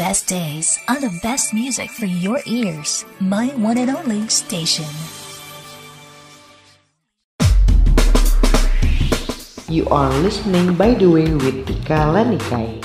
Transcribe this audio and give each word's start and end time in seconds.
best 0.00 0.32
days 0.32 0.80
on 0.88 0.96
the 1.04 1.12
best 1.20 1.52
music 1.52 1.92
for 1.92 2.08
your 2.08 2.40
ears. 2.48 3.04
My 3.20 3.52
one 3.60 3.76
and 3.76 3.92
only 3.92 4.24
station. 4.32 4.88
You 9.68 9.84
are 9.92 10.08
listening 10.24 10.72
by 10.80 10.96
the 10.96 11.04
way 11.04 11.28
with 11.28 11.68
Tika 11.68 12.16
Lanikai. 12.16 12.80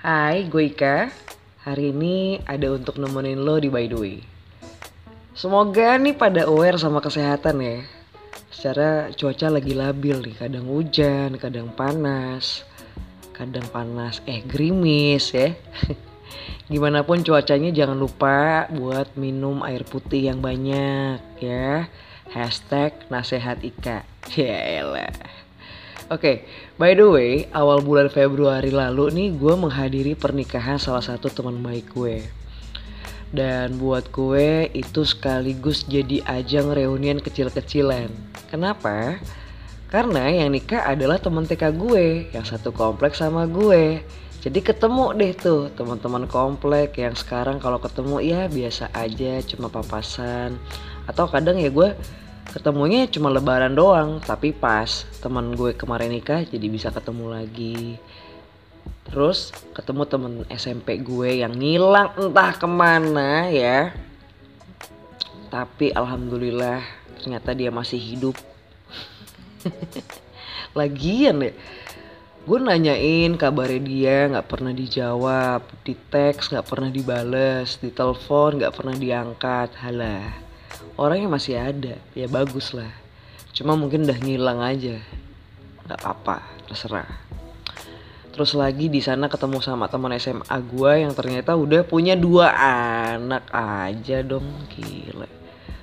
Hai, 0.00 0.48
gue 0.48 0.72
Ika. 0.72 1.12
Hari 1.68 1.92
ini 1.92 2.40
ada 2.40 2.72
untuk 2.72 2.96
nemenin 2.96 3.44
lo 3.44 3.60
di 3.60 3.68
By 3.68 3.84
the 3.84 4.00
Way. 4.00 4.24
Semoga 5.36 6.00
nih 6.00 6.16
pada 6.16 6.48
aware 6.48 6.80
sama 6.80 7.04
kesehatan 7.04 7.60
ya. 7.60 7.84
Secara 8.48 9.12
cuaca 9.12 9.52
lagi 9.52 9.76
labil 9.76 10.24
nih, 10.24 10.40
kadang 10.40 10.64
hujan, 10.72 11.36
kadang 11.36 11.68
panas, 11.76 12.64
kadang 13.36 13.68
panas, 13.68 14.24
eh 14.24 14.40
gerimis 14.40 15.36
ya. 15.36 15.52
Gimana 16.72 17.04
pun 17.04 17.20
cuacanya 17.20 17.70
jangan 17.70 17.94
lupa 17.94 18.66
buat 18.72 19.14
minum 19.14 19.62
air 19.62 19.84
putih 19.84 20.32
yang 20.32 20.40
banyak 20.40 21.20
ya. 21.38 21.86
Hashtag 22.32 23.06
nasehat 23.12 23.62
Ika. 23.62 24.02
Ya 24.34 24.82
elah. 24.82 25.14
Oke, 26.10 26.46
by 26.78 26.98
the 26.98 27.06
way, 27.06 27.32
awal 27.54 27.78
bulan 27.82 28.10
Februari 28.10 28.74
lalu 28.74 29.10
nih 29.14 29.28
gue 29.38 29.54
menghadiri 29.54 30.18
pernikahan 30.18 30.78
salah 30.82 31.02
satu 31.02 31.30
teman 31.30 31.62
baik 31.62 31.94
gue. 31.94 32.26
Dan 33.30 33.78
buat 33.78 34.10
gue 34.10 34.70
itu 34.70 35.02
sekaligus 35.02 35.86
jadi 35.86 36.22
ajang 36.26 36.74
reunian 36.74 37.18
kecil-kecilan. 37.18 38.10
Kenapa? 38.50 39.18
Karena 39.86 40.26
yang 40.26 40.50
nikah 40.50 40.82
adalah 40.82 41.22
teman 41.22 41.46
TK 41.46 41.74
gue 41.78 42.06
yang 42.34 42.42
satu 42.42 42.74
kompleks 42.74 43.22
sama 43.22 43.46
gue. 43.46 44.02
Jadi 44.42 44.62
ketemu 44.62 45.14
deh 45.14 45.32
tuh 45.34 45.70
teman-teman 45.74 46.26
komplek 46.30 47.02
yang 47.02 47.14
sekarang 47.18 47.58
kalau 47.58 47.82
ketemu 47.82 48.22
ya 48.22 48.40
biasa 48.46 48.90
aja 48.94 49.42
cuma 49.46 49.70
papasan. 49.70 50.58
Atau 51.06 51.30
kadang 51.30 51.58
ya 51.58 51.70
gue 51.70 51.94
ketemunya 52.56 53.04
cuma 53.10 53.28
lebaran 53.28 53.76
doang 53.76 54.16
tapi 54.22 54.48
pas 54.54 55.04
teman 55.20 55.52
gue 55.52 55.76
kemarin 55.76 56.08
nikah 56.08 56.40
jadi 56.46 56.66
bisa 56.72 56.88
ketemu 56.88 57.36
lagi 57.36 58.00
terus 59.04 59.52
ketemu 59.76 60.02
temen 60.08 60.32
SMP 60.48 60.96
gue 61.04 61.44
yang 61.44 61.52
ngilang 61.52 62.16
entah 62.16 62.56
ke 62.56 62.64
mana 62.64 63.52
ya 63.52 63.92
tapi 65.52 65.92
alhamdulillah 65.92 66.80
ternyata 67.20 67.52
dia 67.52 67.68
masih 67.68 68.00
hidup 68.00 68.34
lagian 70.78 71.36
ya 71.42 71.52
gue 72.46 72.62
nanyain 72.62 73.34
kabarnya 73.34 73.82
dia 73.82 74.16
nggak 74.30 74.46
pernah 74.46 74.70
dijawab 74.70 75.66
di 75.82 75.98
teks 75.98 76.54
nggak 76.54 76.62
pernah 76.70 76.94
dibales 76.94 77.74
di 77.82 77.90
telepon 77.90 78.62
nggak 78.62 78.70
pernah 78.70 78.94
diangkat. 78.94 79.74
Halah 79.82 80.30
orangnya 80.94 81.26
masih 81.26 81.58
ada 81.58 81.98
ya 82.14 82.30
bagus 82.30 82.70
lah. 82.70 82.94
Cuma 83.50 83.74
mungkin 83.74 84.06
udah 84.06 84.18
ngilang 84.22 84.62
aja 84.62 84.94
nggak 85.90 85.98
apa-apa 85.98 86.38
terserah. 86.70 87.10
Terus 88.30 88.54
lagi 88.54 88.86
di 88.86 89.02
sana 89.02 89.26
ketemu 89.26 89.58
sama 89.58 89.90
teman 89.90 90.14
SMA 90.14 90.56
gue 90.70 90.92
yang 91.02 91.18
ternyata 91.18 91.58
udah 91.58 91.82
punya 91.82 92.14
dua 92.14 92.54
anak 93.10 93.50
aja 93.50 94.22
dong 94.22 94.46
gila. 94.70 95.26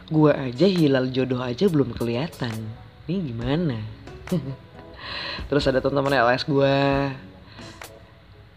Gue 0.08 0.32
aja 0.32 0.64
hilal 0.64 1.12
jodoh 1.12 1.44
aja 1.44 1.68
belum 1.68 1.92
kelihatan 1.92 2.83
ini 3.08 3.36
gimana? 3.36 3.78
Terus 5.52 5.68
ada 5.68 5.84
teman-teman 5.84 6.16
LS 6.24 6.48
gue 6.48 6.76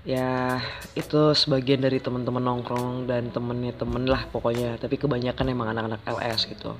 ya 0.07 0.63
itu 0.95 1.35
sebagian 1.35 1.83
dari 1.83 1.99
teman-teman 1.99 2.39
nongkrong 2.39 3.11
dan 3.11 3.35
temennya 3.35 3.75
temen 3.75 4.07
lah 4.07 4.23
pokoknya. 4.31 4.79
Tapi 4.79 4.95
kebanyakan 4.95 5.51
emang 5.51 5.75
anak-anak 5.75 6.01
LS 6.07 6.47
gitu. 6.47 6.79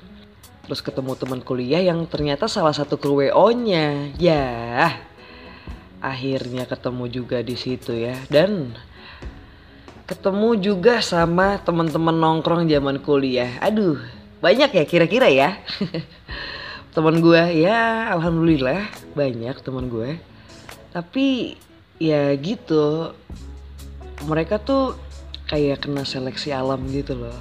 Terus 0.67 0.79
ketemu 0.79 1.15
teman 1.19 1.43
kuliah 1.43 1.83
yang 1.83 2.07
ternyata 2.07 2.47
salah 2.47 2.71
satu 2.71 2.95
kru 2.95 3.23
WO 3.23 3.47
nya 3.55 4.11
ya 4.19 4.91
akhirnya 5.99 6.67
ketemu 6.67 7.03
juga 7.11 7.43
di 7.43 7.59
situ 7.59 7.91
ya. 7.91 8.15
Dan 8.31 8.79
ketemu 10.07 10.55
juga 10.55 11.03
sama 11.03 11.59
teman-teman 11.59 12.15
nongkrong 12.15 12.63
zaman 12.71 13.03
kuliah. 13.03 13.59
Aduh 13.59 13.99
banyak 14.37 14.69
ya 14.69 14.83
kira-kira 14.85 15.27
ya 15.33 15.57
teman 16.97 17.21
gue 17.21 17.61
ya 17.61 18.09
alhamdulillah 18.09 18.89
banyak 19.13 19.53
teman 19.61 19.85
gue. 19.85 20.17
Tapi 20.89 21.53
ya 22.01 22.33
gitu 22.41 23.13
mereka 24.25 24.57
tuh 24.57 24.97
kayak 25.45 25.85
kena 25.85 26.01
seleksi 26.01 26.49
alam 26.49 26.81
gitu 26.89 27.13
loh. 27.13 27.37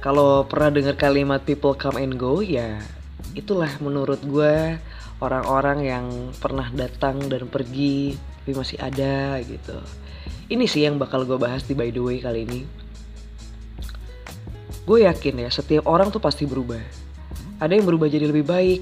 Kalau 0.00 0.48
pernah 0.48 0.72
dengar 0.72 0.96
kalimat 0.96 1.44
people 1.44 1.76
come 1.76 2.00
and 2.00 2.16
go 2.16 2.40
ya 2.40 2.80
itulah 3.36 3.68
menurut 3.84 4.24
gue 4.24 4.80
orang-orang 5.20 5.84
yang 5.84 6.06
pernah 6.40 6.64
datang 6.72 7.28
dan 7.28 7.44
pergi 7.44 8.16
tapi 8.40 8.56
masih 8.56 8.80
ada 8.80 9.36
gitu. 9.44 9.76
Ini 10.48 10.64
sih 10.64 10.88
yang 10.88 10.96
bakal 10.96 11.28
gue 11.28 11.36
bahas 11.36 11.68
di 11.68 11.76
by 11.76 11.92
the 11.92 12.00
way 12.00 12.24
kali 12.24 12.48
ini. 12.48 12.64
Gue 14.88 15.04
yakin 15.04 15.44
ya 15.44 15.52
setiap 15.52 15.84
orang 15.84 16.08
tuh 16.08 16.24
pasti 16.24 16.48
berubah 16.48 16.99
ada 17.60 17.76
yang 17.76 17.84
berubah 17.84 18.08
jadi 18.08 18.26
lebih 18.26 18.48
baik 18.48 18.80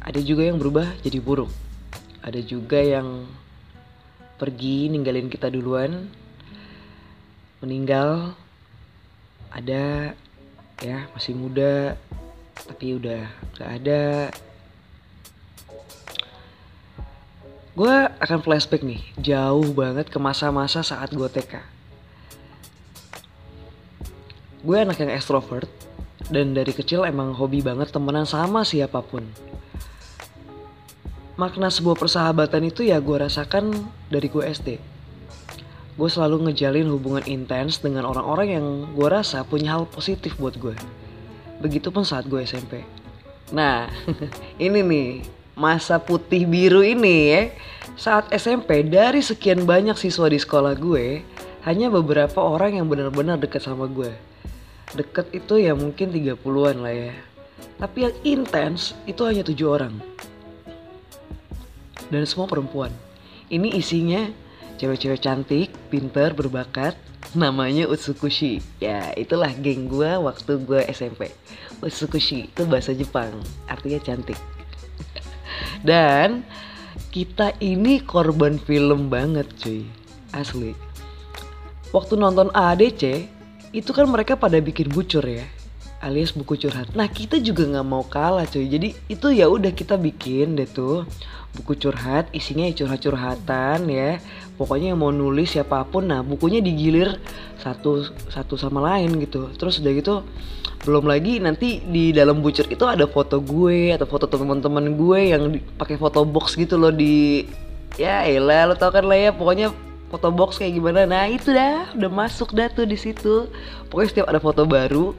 ada 0.00 0.16
juga 0.24 0.48
yang 0.48 0.56
berubah 0.56 0.88
jadi 1.04 1.20
buruk. 1.20 1.52
Ada 2.24 2.40
juga 2.40 2.80
yang 2.80 3.28
pergi 4.40 4.88
ninggalin 4.88 5.28
kita 5.28 5.52
duluan 5.52 6.08
meninggal. 7.60 8.32
Ada 9.52 10.16
ya 10.80 11.04
masih 11.12 11.36
muda 11.36 12.00
tapi 12.64 12.96
udah 12.96 13.28
gak 13.60 13.70
ada. 13.84 14.32
Gue 17.76 17.96
akan 18.24 18.40
flashback 18.40 18.80
nih 18.80 19.04
jauh 19.20 19.68
banget 19.76 20.08
ke 20.08 20.16
masa-masa 20.16 20.80
saat 20.80 21.12
gue 21.12 21.28
TK 21.28 21.80
gue 24.60 24.76
anak 24.76 25.00
yang 25.00 25.08
extrovert 25.08 25.72
dan 26.30 26.54
dari 26.56 26.70
kecil 26.70 27.04
emang 27.04 27.34
hobi 27.34 27.60
banget 27.60 27.90
temenan 27.90 28.24
sama 28.24 28.62
siapa 28.62 29.02
pun 29.02 29.26
makna 31.40 31.72
sebuah 31.72 31.96
persahabatan 31.96 32.68
itu 32.68 32.84
ya 32.84 33.00
gue 33.00 33.16
rasakan 33.16 33.72
dari 34.12 34.28
gue 34.28 34.44
SD. 34.44 34.76
Gue 35.96 36.08
selalu 36.12 36.52
ngejalin 36.52 36.92
hubungan 36.92 37.24
intens 37.24 37.80
dengan 37.80 38.04
orang-orang 38.04 38.60
yang 38.60 38.66
gue 38.92 39.08
rasa 39.08 39.40
punya 39.48 39.72
hal 39.72 39.88
positif 39.88 40.36
buat 40.36 40.60
gue. 40.60 40.76
Begitupun 41.64 42.04
saat 42.04 42.28
gue 42.28 42.44
SMP. 42.44 42.84
Nah, 43.56 43.88
ini 44.60 44.84
nih 44.84 45.08
masa 45.56 45.96
putih 45.96 46.44
biru 46.44 46.84
ini 46.84 47.16
ya. 47.32 47.42
Saat 47.96 48.28
SMP 48.36 48.84
dari 48.84 49.24
sekian 49.24 49.64
banyak 49.64 49.96
siswa 49.96 50.28
di 50.28 50.36
sekolah 50.36 50.76
gue, 50.76 51.24
hanya 51.64 51.88
beberapa 51.88 52.36
orang 52.44 52.76
yang 52.76 52.86
benar-benar 52.88 53.40
deket 53.40 53.64
sama 53.64 53.88
gue. 53.88 54.12
Deket 54.94 55.30
itu 55.30 55.60
ya 55.60 55.72
mungkin 55.74 56.10
30-an 56.10 56.76
lah 56.82 56.94
ya. 56.94 57.14
Tapi 57.78 57.98
yang 58.08 58.14
intens 58.26 58.92
itu 59.06 59.24
hanya 59.24 59.40
tujuh 59.46 59.68
orang 59.70 59.94
dan 62.10 62.26
semua 62.26 62.50
perempuan. 62.50 62.90
Ini 63.48 63.78
isinya 63.78 64.28
cewek-cewek 64.76 65.22
cantik, 65.22 65.70
pinter, 65.88 66.34
berbakat, 66.34 66.98
namanya 67.32 67.86
Utsukushi. 67.86 68.60
Ya, 68.82 69.14
itulah 69.14 69.50
geng 69.54 69.86
gue 69.86 70.10
waktu 70.18 70.58
gue 70.60 70.82
SMP. 70.90 71.30
Utsukushi 71.80 72.50
itu 72.50 72.62
bahasa 72.66 72.92
Jepang, 72.92 73.32
artinya 73.70 74.02
cantik. 74.02 74.38
Dan 75.88 76.42
kita 77.14 77.54
ini 77.62 78.02
korban 78.02 78.58
film 78.58 79.08
banget 79.08 79.46
cuy, 79.58 79.86
asli. 80.34 80.74
Waktu 81.90 82.14
nonton 82.14 82.54
ADC, 82.54 83.26
itu 83.70 83.90
kan 83.94 84.06
mereka 84.10 84.34
pada 84.34 84.58
bikin 84.58 84.90
bucur 84.90 85.22
ya, 85.22 85.46
alias 86.02 86.34
buku 86.34 86.58
curhat. 86.58 86.90
Nah 86.98 87.06
kita 87.06 87.38
juga 87.38 87.66
nggak 87.66 87.86
mau 87.86 88.02
kalah 88.02 88.46
cuy. 88.46 88.66
Jadi 88.66 88.96
itu 89.06 89.26
ya 89.30 89.46
udah 89.46 89.70
kita 89.70 89.94
bikin 89.94 90.58
deh 90.58 90.66
tuh 90.66 91.06
buku 91.50 91.74
curhat 91.74 92.30
isinya 92.30 92.62
ya 92.70 92.74
curhat-curhatan 92.78 93.90
ya 93.90 94.22
pokoknya 94.54 94.94
yang 94.94 95.00
mau 95.02 95.10
nulis 95.10 95.50
siapa 95.50 95.82
pun 95.82 96.06
nah 96.06 96.22
bukunya 96.22 96.62
digilir 96.62 97.18
satu 97.58 98.06
satu 98.30 98.54
sama 98.54 98.78
lain 98.78 99.18
gitu 99.18 99.50
terus 99.58 99.82
udah 99.82 99.92
gitu 99.98 100.14
belum 100.86 101.10
lagi 101.10 101.42
nanti 101.42 101.82
di 101.82 102.14
dalam 102.14 102.38
bucur 102.40 102.70
itu 102.70 102.86
ada 102.86 103.04
foto 103.10 103.42
gue 103.42 103.92
atau 103.92 104.06
foto 104.06 104.30
teman-teman 104.30 104.94
gue 104.94 105.20
yang 105.34 105.42
pakai 105.74 105.98
foto 105.98 106.22
box 106.22 106.54
gitu 106.54 106.78
loh 106.78 106.94
di 106.94 107.44
ya 107.98 108.24
elah 108.24 108.70
lo 108.70 108.74
tau 108.78 108.94
kan 108.94 109.04
lah 109.04 109.18
ya 109.18 109.30
pokoknya 109.34 109.74
foto 110.10 110.28
box 110.34 110.58
kayak 110.58 110.76
gimana 110.76 111.06
nah 111.06 111.24
itu 111.30 111.54
dah 111.54 111.94
udah 111.94 112.10
masuk 112.10 112.52
dah 112.52 112.68
tuh 112.68 112.84
di 112.84 112.98
situ 112.98 113.46
pokoknya 113.88 114.08
setiap 114.10 114.26
ada 114.28 114.42
foto 114.42 114.66
baru 114.66 115.14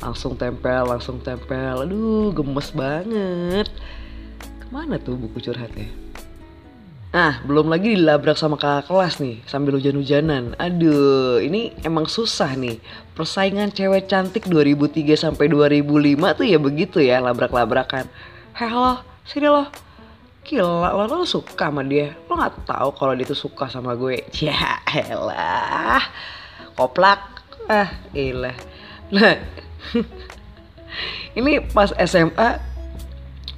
langsung 0.00 0.38
tempel 0.38 0.86
langsung 0.86 1.18
tempel 1.20 1.84
aduh 1.84 2.32
gemes 2.32 2.72
banget 2.72 3.68
Mana 4.70 5.02
tuh 5.02 5.18
buku 5.18 5.42
curhatnya? 5.42 5.90
Nah, 7.10 7.42
belum 7.42 7.74
lagi 7.74 7.98
dilabrak 7.98 8.38
sama 8.38 8.54
kakak 8.54 8.86
kelas 8.86 9.18
nih 9.18 9.42
sambil 9.42 9.74
hujan-hujanan. 9.74 10.54
Aduh, 10.62 11.42
ini 11.42 11.74
emang 11.82 12.06
susah 12.06 12.54
nih. 12.54 12.78
Persaingan 13.18 13.74
cewek 13.74 14.06
cantik 14.06 14.46
2003 14.46 15.18
sampai 15.18 15.50
2005 15.50 16.38
tuh 16.38 16.46
ya 16.46 16.58
begitu 16.62 17.02
ya, 17.02 17.18
labrak-labrakan. 17.18 18.06
Heh 18.54 18.70
lo, 18.70 19.02
sini 19.26 19.50
lo. 19.50 19.66
Gila, 20.50 20.90
lo, 20.90 21.06
lo 21.06 21.22
suka 21.22 21.70
sama 21.70 21.86
dia. 21.86 22.18
Lo 22.26 22.34
gak 22.34 22.66
tahu 22.66 22.90
kalau 22.98 23.14
dia 23.14 23.22
tuh 23.22 23.38
suka 23.38 23.70
sama 23.70 23.94
gue. 23.94 24.26
Ya 24.42 24.82
elah. 24.90 26.02
Koplak. 26.74 27.46
Ah, 27.70 27.94
ilah. 28.10 28.58
Nah, 29.14 29.38
ini 31.38 31.62
pas 31.70 31.94
SMA, 31.94 32.58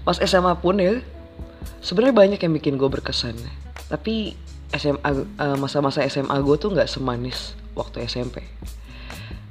pas 0.04 0.16
SMA 0.20 0.52
pun 0.60 0.76
ya, 0.76 1.00
sebenarnya 1.82 2.14
banyak 2.14 2.40
yang 2.40 2.54
bikin 2.54 2.78
gue 2.78 2.88
berkesan 2.88 3.36
tapi 3.90 4.38
SMA 4.72 5.10
eh, 5.36 5.56
masa-masa 5.58 6.06
SMA 6.08 6.32
gue 6.40 6.56
tuh 6.56 6.72
nggak 6.72 6.88
semanis 6.88 7.58
waktu 7.76 8.06
SMP 8.08 8.46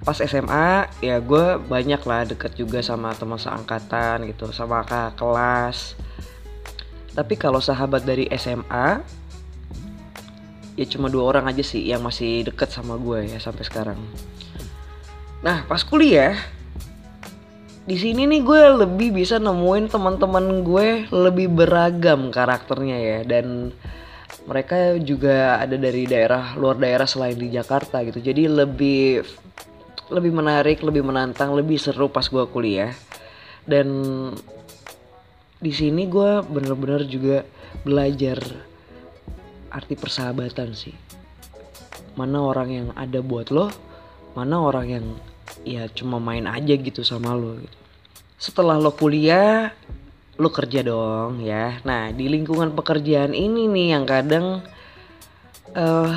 pas 0.02 0.18
SMA 0.18 0.90
ya 1.04 1.22
gue 1.22 1.62
banyak 1.62 2.02
lah 2.10 2.26
deket 2.26 2.58
juga 2.58 2.82
sama 2.82 3.14
teman 3.14 3.38
seangkatan 3.38 4.26
gitu 4.34 4.50
sama 4.50 4.82
kakak 4.82 5.14
kelas 5.20 5.94
tapi 7.12 7.36
kalau 7.36 7.60
sahabat 7.60 8.08
dari 8.08 8.28
SMA 8.40 9.04
ya 10.80 10.86
cuma 10.88 11.12
dua 11.12 11.36
orang 11.36 11.52
aja 11.52 11.62
sih 11.62 11.84
yang 11.84 12.02
masih 12.02 12.48
deket 12.48 12.72
sama 12.72 12.96
gue 12.96 13.28
ya 13.28 13.38
sampai 13.38 13.64
sekarang. 13.68 14.00
Nah 15.44 15.68
pas 15.68 15.84
kuliah 15.84 16.40
di 17.82 17.98
sini 17.98 18.30
nih 18.30 18.42
gue 18.46 18.62
lebih 18.86 19.10
bisa 19.12 19.42
nemuin 19.42 19.90
teman-teman 19.90 20.64
gue 20.64 21.12
lebih 21.12 21.52
beragam 21.52 22.32
karakternya 22.32 22.98
ya. 22.98 23.20
Dan 23.28 23.76
mereka 24.48 24.98
juga 25.02 25.60
ada 25.60 25.76
dari 25.76 26.08
daerah 26.08 26.56
luar 26.56 26.80
daerah 26.80 27.06
selain 27.06 27.36
di 27.36 27.52
Jakarta 27.52 28.02
gitu. 28.08 28.24
Jadi 28.24 28.48
lebih 28.48 29.22
lebih 30.12 30.32
menarik 30.32 30.84
lebih 30.84 31.04
menantang 31.04 31.52
lebih 31.52 31.76
seru 31.76 32.08
pas 32.08 32.26
gue 32.26 32.46
kuliah. 32.48 32.96
Dan 33.68 33.88
di 35.62 35.72
sini 35.72 36.10
gue 36.10 36.42
bener-bener 36.42 37.06
juga 37.06 37.46
belajar 37.86 38.42
arti 39.72 39.96
persahabatan 39.96 40.74
sih 40.74 40.98
mana 42.18 42.44
orang 42.44 42.70
yang 42.74 42.88
ada 42.98 43.22
buat 43.24 43.54
lo 43.54 43.72
mana 44.36 44.60
orang 44.60 44.88
yang 44.88 45.06
ya 45.64 45.88
cuma 45.92 46.18
main 46.18 46.48
aja 46.48 46.74
gitu 46.78 47.04
sama 47.04 47.36
lo 47.36 47.60
gitu. 47.60 47.78
Setelah 48.42 48.80
lo 48.82 48.96
kuliah, 48.96 49.70
lo 50.40 50.50
kerja 50.50 50.82
dong 50.82 51.44
ya. 51.44 51.78
Nah 51.86 52.10
di 52.10 52.26
lingkungan 52.32 52.74
pekerjaan 52.74 53.36
ini 53.36 53.70
nih 53.70 53.88
yang 53.94 54.06
kadang 54.08 54.66
uh, 55.76 56.12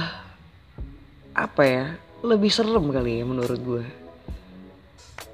apa 1.34 1.62
ya 1.66 1.84
lebih 2.24 2.48
serem 2.48 2.88
kali 2.88 3.20
ya 3.20 3.24
menurut 3.26 3.60
gue. 3.60 3.84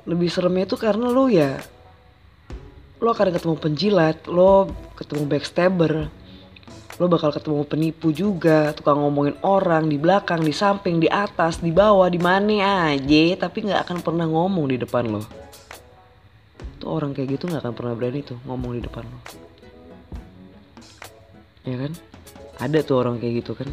Lebih 0.09 0.29
seremnya 0.33 0.67
itu 0.67 0.77
karena 0.81 1.12
lo 1.12 1.29
ya 1.31 1.61
lo 3.00 3.08
akan 3.17 3.32
ketemu 3.32 3.56
penjilat, 3.56 4.17
lo 4.29 4.69
ketemu 5.00 5.25
backstabber, 5.25 6.12
lo 7.00 7.06
bakal 7.08 7.32
ketemu 7.32 7.64
penipu 7.64 8.12
juga 8.12 8.76
tukang 8.76 9.00
ngomongin 9.00 9.41
orang 9.41 9.88
di 9.88 9.97
belakang 9.97 10.44
di 10.44 10.52
samping 10.52 11.00
di 11.00 11.08
atas 11.08 11.64
di 11.64 11.73
bawah 11.73 12.12
di 12.12 12.20
mana 12.20 12.93
aja 12.93 13.41
tapi 13.41 13.64
nggak 13.64 13.88
akan 13.88 13.99
pernah 14.05 14.29
ngomong 14.29 14.69
di 14.69 14.76
depan 14.76 15.08
lo. 15.08 15.25
Tuh 16.76 16.93
orang 16.93 17.17
kayak 17.17 17.41
gitu 17.41 17.49
nggak 17.49 17.64
akan 17.64 17.73
pernah 17.73 17.97
berani 17.97 18.20
tuh 18.20 18.37
ngomong 18.44 18.76
di 18.76 18.81
depan 18.85 19.08
lo. 19.08 19.19
Ya 21.64 21.76
kan? 21.81 21.93
Ada 22.61 22.85
tuh 22.85 23.00
orang 23.00 23.17
kayak 23.17 23.35
gitu 23.41 23.56
kan? 23.56 23.69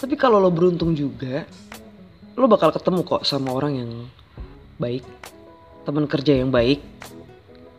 Tapi 0.00 0.16
kalau 0.16 0.40
lo 0.40 0.48
beruntung 0.48 0.96
juga 0.96 1.44
lo 2.40 2.48
bakal 2.48 2.72
ketemu 2.72 3.04
kok 3.04 3.28
sama 3.28 3.52
orang 3.52 3.72
yang 3.84 3.92
baik 4.80 5.04
teman 5.84 6.08
kerja 6.08 6.40
yang 6.40 6.48
baik 6.48 6.80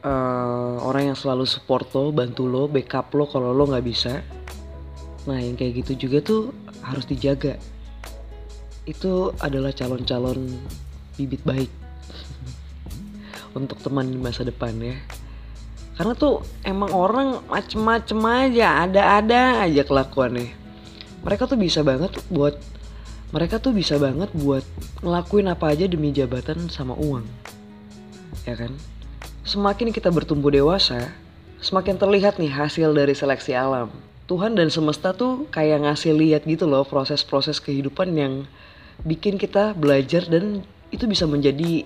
uh, 0.06 0.78
orang 0.86 1.12
yang 1.12 1.18
selalu 1.18 1.50
support 1.50 1.90
lo, 1.98 2.13
bantu 2.13 2.46
lo, 2.46 2.69
backup 2.69 3.10
lo 3.18 3.25
kalau 3.25 3.52
lo 3.52 3.66
nggak 3.66 3.86
bisa. 3.86 4.22
Nah 5.25 5.42
yang 5.42 5.57
kayak 5.57 5.84
gitu 5.84 6.07
juga 6.07 6.22
tuh 6.22 6.42
harus 6.86 7.10
dijaga. 7.10 7.57
Itu 8.86 9.34
adalah 9.42 9.74
calon-calon 9.74 10.46
bibit 11.18 11.42
baik 11.42 11.72
untuk 13.57 13.81
teman 13.81 14.13
di 14.13 14.22
masa 14.22 14.46
depan 14.46 14.78
ya. 14.78 14.96
Karena 15.96 16.13
tuh 16.13 16.44
emang 16.62 16.92
orang 16.92 17.48
macem-macem 17.48 18.19
aja, 18.19 18.84
ada-ada 18.86 19.63
aja 19.63 19.81
kelakuannya. 19.81 20.51
Mereka 21.25 21.50
tuh 21.50 21.58
bisa 21.58 21.81
banget 21.81 22.13
buat 22.30 22.60
mereka 23.34 23.58
tuh 23.58 23.74
bisa 23.74 23.98
banget 23.98 24.30
buat 24.38 24.62
ngelakuin 25.01 25.50
apa 25.50 25.74
aja 25.74 25.90
demi 25.90 26.13
jabatan 26.13 26.69
sama 26.69 26.94
uang. 26.94 27.25
Ya 28.46 28.54
kan? 28.54 28.78
Semakin 29.42 29.90
kita 29.90 30.14
bertumbuh 30.14 30.54
dewasa, 30.54 31.14
semakin 31.62 31.98
terlihat 31.98 32.38
nih 32.38 32.54
hasil 32.54 32.94
dari 32.94 33.18
seleksi 33.18 33.58
alam. 33.58 33.90
Tuhan 34.26 34.58
dan 34.58 34.74
semesta 34.74 35.14
tuh 35.14 35.46
kayak 35.54 35.86
ngasih 35.86 36.14
lihat 36.18 36.50
gitu 36.50 36.66
loh 36.66 36.82
proses-proses 36.82 37.62
kehidupan 37.62 38.10
yang 38.18 38.50
bikin 39.06 39.38
kita 39.38 39.78
belajar 39.78 40.26
dan 40.26 40.66
itu 40.90 41.06
bisa 41.06 41.30
menjadi 41.30 41.86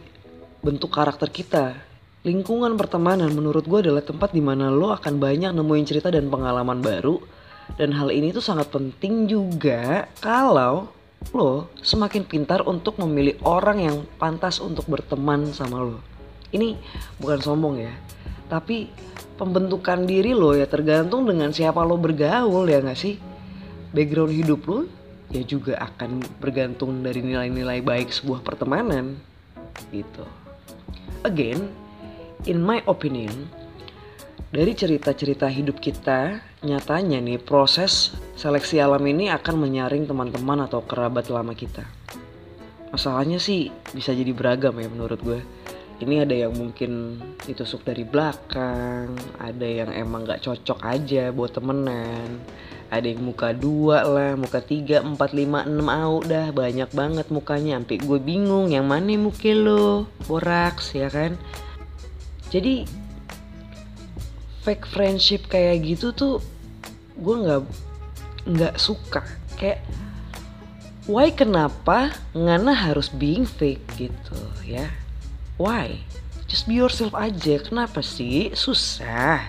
bentuk 0.64 0.92
karakter 0.92 1.28
kita. 1.32 1.76
Lingkungan 2.24 2.76
pertemanan 2.76 3.32
menurut 3.32 3.64
gue 3.64 3.80
adalah 3.88 4.04
tempat 4.04 4.36
di 4.36 4.44
mana 4.44 4.72
lo 4.72 4.92
akan 4.92 5.20
banyak 5.20 5.52
nemuin 5.56 5.86
cerita 5.88 6.12
dan 6.12 6.28
pengalaman 6.28 6.84
baru. 6.84 7.20
Dan 7.76 7.96
hal 7.96 8.12
ini 8.12 8.36
tuh 8.36 8.44
sangat 8.44 8.72
penting 8.72 9.28
juga 9.32 10.08
kalau 10.20 10.92
lo 11.36 11.72
semakin 11.84 12.24
pintar 12.24 12.64
untuk 12.68 13.00
memilih 13.00 13.36
orang 13.44 13.84
yang 13.84 13.98
pantas 14.16 14.64
untuk 14.64 14.88
berteman 14.88 15.52
sama 15.52 15.84
lo 15.84 16.09
ini 16.56 16.78
bukan 17.22 17.40
sombong 17.42 17.82
ya 17.84 17.94
tapi 18.50 18.90
pembentukan 19.40 20.04
diri 20.04 20.36
lo 20.36 20.52
ya 20.52 20.68
tergantung 20.68 21.24
dengan 21.24 21.56
siapa 21.56 21.80
lo 21.86 21.96
bergaul 21.96 22.68
ya 22.68 22.84
gak 22.84 23.00
sih? 23.00 23.16
Background 23.96 24.36
hidup 24.36 24.62
lo 24.68 24.80
ya 25.30 25.46
juga 25.46 25.78
akan 25.78 26.20
bergantung 26.42 27.06
dari 27.06 27.22
nilai-nilai 27.22 27.80
baik 27.86 28.10
sebuah 28.10 28.42
pertemanan 28.42 29.22
gitu. 29.94 30.26
Again 31.24 31.70
in 32.50 32.60
my 32.60 32.82
opinion 32.90 33.48
dari 34.50 34.74
cerita-cerita 34.74 35.46
hidup 35.46 35.78
kita 35.78 36.42
nyatanya 36.66 37.22
nih 37.22 37.38
proses 37.38 38.18
seleksi 38.34 38.82
alam 38.82 39.06
ini 39.06 39.30
akan 39.30 39.62
menyaring 39.62 40.10
teman-teman 40.10 40.66
atau 40.66 40.82
kerabat 40.82 41.30
lama 41.30 41.54
kita. 41.54 41.86
Masalahnya 42.90 43.38
sih 43.38 43.70
bisa 43.94 44.10
jadi 44.10 44.34
beragam 44.34 44.74
ya 44.82 44.90
menurut 44.90 45.22
gue 45.22 45.40
ini 46.00 46.24
ada 46.24 46.32
yang 46.32 46.56
mungkin 46.56 47.20
ditusuk 47.44 47.84
dari 47.84 48.08
belakang 48.08 49.20
ada 49.36 49.68
yang 49.68 49.92
emang 49.92 50.24
gak 50.24 50.48
cocok 50.48 50.80
aja 50.80 51.36
buat 51.36 51.52
temenan. 51.52 52.40
Ada 52.90 53.06
yang 53.14 53.22
muka 53.22 53.54
dua 53.54 54.02
lah 54.08 54.34
muka 54.34 54.64
tiga 54.64 55.04
empat 55.06 55.36
lima 55.36 55.62
enam 55.68 55.92
au 55.92 56.24
dah 56.24 56.56
banyak 56.56 56.90
banget 56.96 57.28
mukanya. 57.30 57.78
Sampai 57.78 58.00
gue 58.00 58.18
bingung 58.18 58.72
yang 58.72 58.88
mana 58.88 59.14
muka 59.20 59.52
lo? 59.52 60.08
Boraks 60.26 60.96
ya 60.96 61.12
kan? 61.12 61.36
Jadi 62.48 62.88
fake 64.64 64.88
friendship 64.88 65.52
kayak 65.52 65.84
gitu 65.84 66.16
tuh 66.16 66.40
gue 67.20 67.36
nggak 67.44 67.62
nggak 68.48 68.76
suka. 68.80 69.22
Kayak 69.60 69.84
why 71.12 71.28
kenapa 71.36 72.16
ngana 72.32 72.72
harus 72.72 73.12
being 73.12 73.44
fake 73.44 73.84
gitu 74.00 74.40
ya 74.64 74.88
Why? 75.60 76.00
Just 76.48 76.72
be 76.72 76.80
yourself 76.80 77.12
aja. 77.12 77.60
Kenapa 77.60 78.00
sih? 78.00 78.56
Susah. 78.56 79.44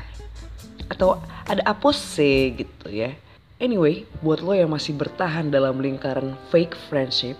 Atau 0.90 1.23
ada 1.47 1.62
apa 1.62 1.95
sih 1.95 2.50
gitu 2.59 2.90
ya. 2.90 3.14
Anyway, 3.62 4.11
buat 4.19 4.43
lo 4.43 4.50
yang 4.50 4.75
masih 4.75 4.99
bertahan 4.99 5.55
dalam 5.55 5.79
lingkaran 5.79 6.35
fake 6.50 6.75
friendship, 6.90 7.38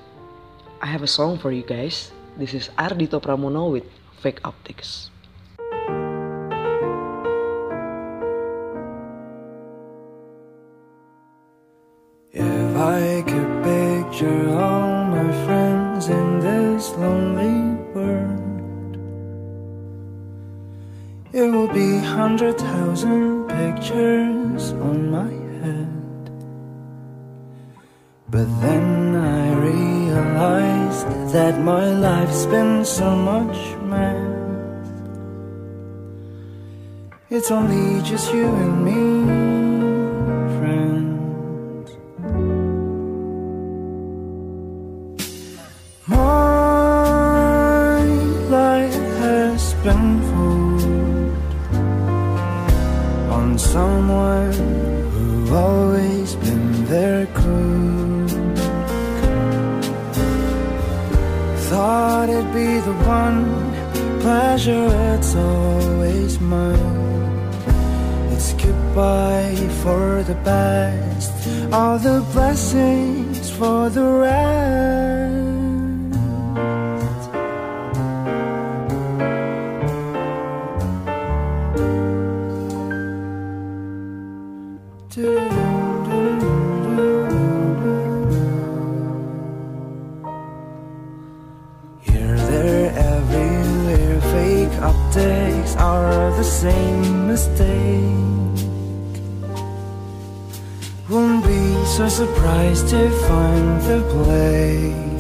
I 0.79 0.87
have 0.87 1.03
a 1.03 1.11
song 1.11 1.35
for 1.35 1.51
you 1.51 1.67
guys. 1.67 2.15
This 2.39 2.55
is 2.55 2.71
Ardito 2.79 3.19
Pramono 3.19 3.75
with 3.75 3.91
Fake 4.23 4.39
Optics. 4.47 5.10
Hundred 22.11 22.59
thousand 22.59 23.49
pictures 23.49 24.73
on 24.89 25.11
my 25.11 25.31
head. 25.63 26.25
But 28.29 28.49
then 28.61 29.15
I 29.15 29.55
realized 29.55 31.07
that 31.33 31.61
my 31.61 31.87
life's 32.09 32.47
been 32.47 32.85
so 32.85 33.15
much 33.15 33.59
mess. 33.93 34.87
It's 37.31 37.51
only 37.51 38.03
just 38.03 38.35
you 38.35 38.47
and 38.47 38.75
me. 38.85 39.60
To 102.71 103.11
find 103.27 103.81
the 103.83 104.01
place. 104.15 105.11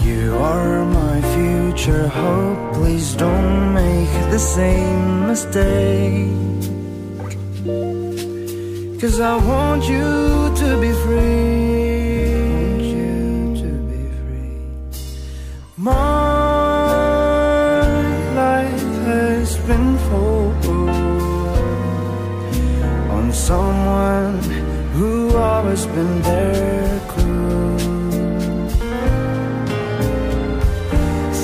You 0.00 0.36
are 0.36 0.84
my 0.84 1.20
future 1.34 2.06
hope, 2.06 2.74
please 2.74 3.14
don't 3.16 3.74
make 3.74 4.30
the 4.30 4.38
same 4.38 5.26
mistake. 5.26 6.30
Cause 9.00 9.18
I 9.18 9.36
want 9.44 9.88
you 9.88 10.54
to 10.54 10.80
be 10.80 10.92
free. 11.02 12.30
To 13.62 13.70
be 13.90 14.02
free. 14.20 14.58
My 15.76 17.00
life 18.36 18.90
has 19.10 19.56
been 19.66 19.98
focused 20.10 21.00
on 23.10 23.32
someone 23.32 24.59
who 24.94 25.36
always 25.36 25.86
been 25.86 26.22
there. 26.22 27.00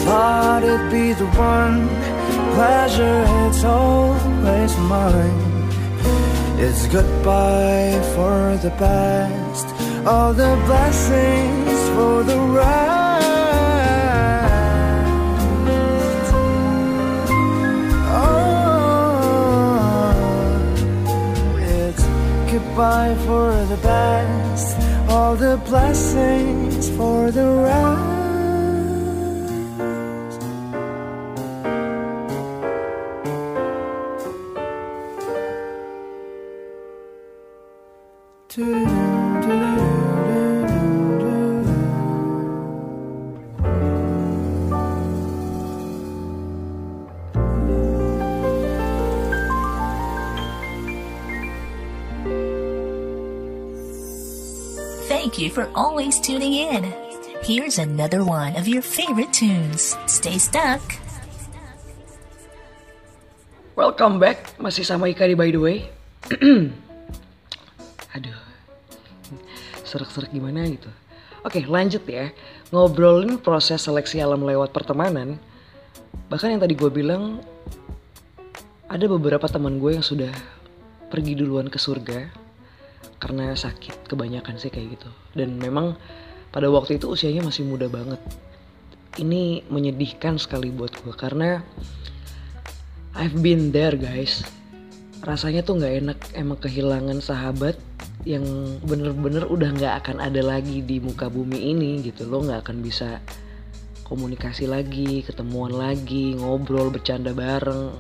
Thought 0.07 0.63
it'd 0.63 0.91
be 0.91 1.13
the 1.15 1.27
one 1.27 1.89
pleasure, 2.55 3.25
it's 3.49 3.65
always 3.65 4.73
mine. 4.79 5.69
It's 6.59 6.87
goodbye 6.87 8.01
for 8.15 8.57
the 8.63 8.71
past, 8.79 9.67
all 10.07 10.33
the 10.33 10.55
blessings 10.65 11.81
for 11.97 12.23
the 12.23 12.39
rest. 12.55 12.86
Goodbye 22.77 23.15
for 23.25 23.65
the 23.75 23.77
best, 23.79 24.79
all 25.09 25.35
the 25.35 25.57
blessings 25.65 26.91
for 26.91 27.31
the 27.31 27.51
rest. 27.65 28.17
You 55.37 55.53
for 55.53 55.69
always 55.77 56.17
tuning 56.17 56.57
in. 56.57 56.89
Here's 57.45 57.77
another 57.77 58.25
one 58.25 58.57
of 58.57 58.65
your 58.65 58.81
favorite 58.81 59.37
tunes. 59.37 59.93
Stay 60.09 60.41
stuck. 60.41 60.81
Welcome 63.77 64.17
back, 64.17 64.57
masih 64.57 64.89
sama 64.89 65.13
Ika 65.13 65.29
di 65.29 65.37
by 65.37 65.53
the 65.53 65.61
way. 65.61 65.93
Aduh, 68.17 68.41
serak-serak 69.85 70.33
gimana 70.33 70.73
gitu. 70.73 70.89
Oke 71.45 71.69
lanjut 71.69 72.09
ya, 72.09 72.33
ngobrolin 72.73 73.37
proses 73.37 73.85
seleksi 73.85 74.25
alam 74.25 74.41
lewat 74.41 74.73
pertemanan. 74.73 75.37
Bahkan 76.33 76.57
yang 76.57 76.65
tadi 76.65 76.73
gue 76.73 76.89
bilang, 76.89 77.45
ada 78.89 79.05
beberapa 79.05 79.45
teman 79.53 79.77
gue 79.85 80.01
yang 80.01 80.07
sudah 80.07 80.33
pergi 81.13 81.37
duluan 81.37 81.69
ke 81.69 81.77
surga 81.77 82.46
karena 83.17 83.57
sakit 83.57 84.07
kebanyakan 84.11 84.61
sih 84.61 84.71
kayak 84.71 85.01
gitu. 85.01 85.11
Dan 85.33 85.59
memang 85.59 85.97
pada 86.53 86.71
waktu 86.73 86.97
itu 86.97 87.13
usianya 87.13 87.45
masih 87.45 87.67
muda 87.67 87.87
banget. 87.91 88.21
Ini 89.17 89.65
menyedihkan 89.73 90.37
sekali 90.37 90.69
buat 90.69 90.93
gue 90.93 91.15
karena 91.17 91.65
I've 93.17 93.37
been 93.41 93.73
there 93.73 93.97
guys. 93.97 94.45
Rasanya 95.25 95.65
tuh 95.65 95.81
nggak 95.81 95.95
enak 96.05 96.19
emang 96.37 96.61
kehilangan 96.61 97.25
sahabat 97.25 97.81
yang 98.29 98.45
bener-bener 98.85 99.49
udah 99.49 99.73
nggak 99.73 99.95
akan 100.05 100.21
ada 100.21 100.45
lagi 100.45 100.85
di 100.85 101.01
muka 101.01 101.33
bumi 101.33 101.73
ini 101.73 102.05
gitu. 102.05 102.29
Lo 102.29 102.45
nggak 102.45 102.69
akan 102.69 102.79
bisa 102.85 103.25
komunikasi 104.07 104.71
lagi, 104.71 105.27
ketemuan 105.27 105.75
lagi, 105.75 106.37
ngobrol, 106.39 106.95
bercanda 106.95 107.35
bareng. 107.35 107.91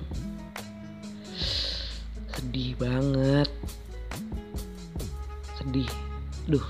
Sedih 2.30 2.78
banget. 2.78 3.48
Sedih. 5.66 5.90
Duh, 6.46 6.62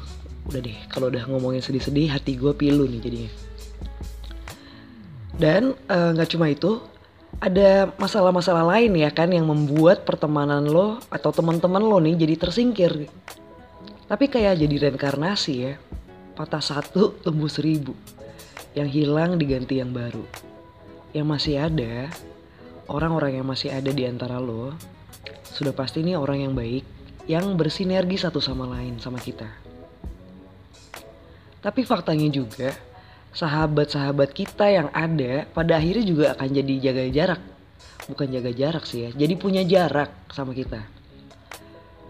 udah 0.49 0.61
deh. 0.65 0.79
Kalau 0.88 1.12
udah 1.12 1.29
ngomongin 1.29 1.61
sedih-sedih, 1.61 2.09
hati 2.17 2.41
gue 2.41 2.57
pilu 2.57 2.88
nih 2.88 3.00
jadinya. 3.05 3.31
Dan 5.37 5.76
eh, 5.76 6.11
nggak 6.17 6.33
cuma 6.33 6.49
itu, 6.49 6.81
ada 7.37 7.93
masalah-masalah 8.00 8.65
lain 8.65 8.97
ya 8.97 9.12
kan 9.12 9.29
yang 9.29 9.45
membuat 9.45 10.09
pertemanan 10.09 10.65
lo 10.65 10.97
atau 11.12 11.29
teman-teman 11.29 11.85
lo 11.85 12.00
nih 12.00 12.17
jadi 12.17 12.41
tersingkir. 12.41 13.05
Tapi 14.09 14.25
kayak 14.33 14.65
jadi 14.65 14.88
reinkarnasi 14.88 15.53
ya. 15.61 15.76
Patah 16.33 16.65
satu 16.65 17.21
tumbuh 17.21 17.53
seribu. 17.53 17.93
Yang 18.73 19.05
hilang 19.05 19.37
diganti 19.37 19.76
yang 19.76 19.93
baru. 19.93 20.25
Yang 21.12 21.26
masih 21.29 21.55
ada, 21.61 22.09
orang-orang 22.88 23.45
yang 23.45 23.47
masih 23.49 23.76
ada 23.76 23.93
di 23.93 24.09
antara 24.09 24.41
lo, 24.41 24.73
sudah 25.53 25.76
pasti 25.76 26.00
ini 26.00 26.17
orang 26.17 26.49
yang 26.49 26.53
baik, 26.57 26.96
yang 27.26 27.59
bersinergi 27.59 28.18
satu 28.18 28.38
sama 28.38 28.71
lain 28.71 29.02
sama 29.02 29.18
kita. 29.18 29.47
Tapi 31.62 31.83
faktanya 31.83 32.30
juga, 32.30 32.71
sahabat-sahabat 33.35 34.30
kita 34.30 34.71
yang 34.71 34.88
ada 34.95 35.45
pada 35.50 35.76
akhirnya 35.76 36.06
juga 36.06 36.25
akan 36.38 36.49
jadi 36.54 36.75
jaga 36.78 37.04
jarak. 37.11 37.42
Bukan 38.06 38.30
jaga 38.30 38.50
jarak 38.54 38.87
sih 38.87 39.06
ya, 39.06 39.11
jadi 39.11 39.35
punya 39.35 39.66
jarak 39.66 40.14
sama 40.30 40.54
kita. 40.54 40.87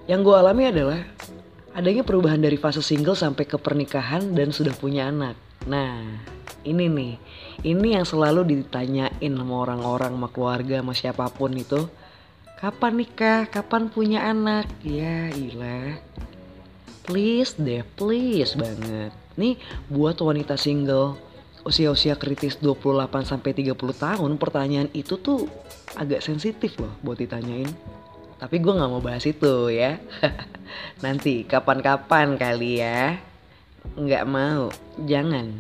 Yang 0.04 0.20
gue 0.28 0.37
alami 0.37 0.64
adalah 0.68 1.00
adanya 1.73 2.04
perubahan 2.04 2.38
dari 2.38 2.61
fase 2.61 2.85
single 2.85 3.16
sampai 3.16 3.49
ke 3.49 3.56
pernikahan 3.56 4.37
dan 4.37 4.52
sudah 4.52 4.76
punya 4.76 5.08
anak. 5.08 5.35
Nah, 5.64 6.04
ini 6.62 6.87
nih, 6.87 7.14
ini 7.64 7.96
yang 7.96 8.04
selalu 8.04 8.44
ditanyain 8.44 9.32
sama 9.32 9.54
orang-orang, 9.66 10.12
sama 10.14 10.28
keluarga, 10.28 10.85
sama 10.85 10.92
siapa 10.92 11.25
pun 11.32 11.56
itu. 11.56 11.88
Kapan 12.57 13.05
nikah? 13.05 13.45
Kapan 13.53 13.93
punya 13.93 14.25
anak? 14.33 14.65
Ya 14.81 15.29
ilah. 15.29 16.01
Please 17.05 17.53
deh, 17.61 17.85
please 18.01 18.57
banget. 18.57 19.13
Nih 19.37 19.61
buat 19.93 20.17
wanita 20.25 20.57
single 20.57 21.21
usia-usia 21.69 22.17
kritis 22.17 22.57
28 22.57 23.29
sampai 23.29 23.53
30 23.53 23.77
tahun, 23.77 24.31
pertanyaan 24.41 24.89
itu 24.97 25.21
tuh 25.21 25.45
agak 26.01 26.25
sensitif 26.25 26.81
loh 26.81 26.97
buat 27.05 27.21
ditanyain. 27.21 27.69
Tapi 28.41 28.57
gue 28.57 28.73
nggak 28.73 28.89
mau 28.89 29.05
bahas 29.05 29.29
itu 29.29 29.69
ya. 29.69 30.01
Nanti 31.05 31.45
kapan-kapan 31.45 32.41
kali 32.41 32.81
ya. 32.81 33.21
Nggak 34.01 34.25
mau, 34.25 34.73
jangan. 35.05 35.53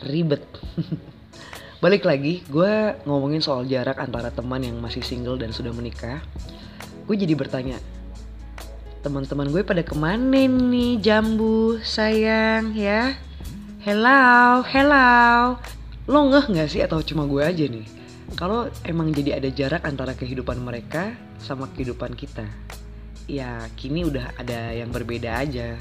Ribet. 0.00 0.48
Balik 1.82 2.06
lagi, 2.06 2.42
gue 2.46 2.94
ngomongin 3.08 3.42
soal 3.42 3.66
jarak 3.66 3.98
antara 3.98 4.30
teman 4.30 4.62
yang 4.62 4.78
masih 4.78 5.00
single 5.00 5.38
dan 5.38 5.50
sudah 5.50 5.74
menikah. 5.74 6.22
Gue 7.06 7.16
jadi 7.18 7.34
bertanya, 7.38 7.80
teman-teman 9.00 9.50
gue 9.50 9.62
pada 9.62 9.86
ke 9.86 9.94
mana 9.96 10.46
nih 10.46 10.98
jambu 11.00 11.78
sayang 11.82 12.74
ya? 12.76 13.14
Hello, 13.82 14.64
hello. 14.64 15.58
Lo 16.04 16.18
ngeh 16.28 16.46
gak 16.52 16.68
sih 16.68 16.80
atau 16.84 17.00
cuma 17.00 17.24
gue 17.24 17.40
aja 17.40 17.64
nih? 17.68 18.04
kalau 18.34 18.66
emang 18.82 19.14
jadi 19.14 19.38
ada 19.38 19.48
jarak 19.52 19.86
antara 19.86 20.12
kehidupan 20.16 20.58
mereka 20.58 21.14
sama 21.38 21.70
kehidupan 21.70 22.18
kita 22.18 22.48
ya 23.30 23.68
kini 23.78 24.04
udah 24.04 24.34
ada 24.36 24.74
yang 24.74 24.90
berbeda 24.90 25.44
aja 25.44 25.78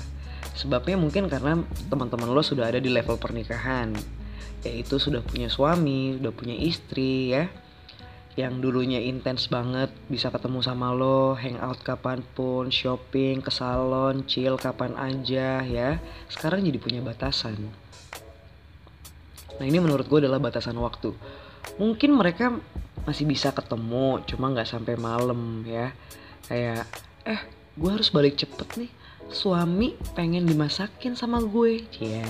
sebabnya 0.54 0.96
mungkin 0.96 1.28
karena 1.28 1.60
teman-teman 1.90 2.30
lo 2.30 2.44
sudah 2.46 2.70
ada 2.70 2.80
di 2.80 2.94
level 2.94 3.18
pernikahan 3.18 3.96
yaitu 4.64 5.00
sudah 5.00 5.20
punya 5.24 5.52
suami 5.52 6.18
sudah 6.20 6.34
punya 6.34 6.56
istri 6.56 7.36
ya 7.36 7.52
yang 8.34 8.66
dulunya 8.66 8.98
intens 8.98 9.46
banget 9.46 9.94
bisa 10.10 10.34
ketemu 10.34 10.66
sama 10.66 10.90
lo, 10.90 11.38
hangout 11.38 11.86
kapan 11.86 12.26
pun, 12.34 12.74
shopping, 12.74 13.46
ke 13.46 13.54
salon, 13.54 14.26
chill 14.26 14.58
kapan 14.58 14.98
aja 14.98 15.62
ya. 15.62 16.02
Sekarang 16.34 16.66
jadi 16.66 16.82
punya 16.82 17.06
batasan. 17.06 17.54
Nah 19.62 19.66
ini 19.70 19.78
menurut 19.78 20.10
gue 20.10 20.26
adalah 20.26 20.42
batasan 20.42 20.74
waktu. 20.82 21.14
Mungkin 21.78 22.18
mereka 22.18 22.58
masih 23.06 23.30
bisa 23.30 23.54
ketemu, 23.54 24.26
cuma 24.26 24.50
nggak 24.50 24.70
sampai 24.70 24.98
malam 24.98 25.62
ya. 25.70 25.94
Kayak, 26.50 26.90
eh 27.30 27.42
gue 27.78 27.90
harus 27.94 28.10
balik 28.10 28.34
cepet 28.34 28.82
nih. 28.82 28.92
Suami 29.30 29.94
pengen 30.18 30.50
dimasakin 30.50 31.14
sama 31.14 31.38
gue. 31.38 31.86
Ya, 32.02 32.26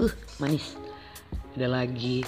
uh 0.00 0.14
manis. 0.40 0.89
Ada 1.60 1.84
lagi. 1.84 2.24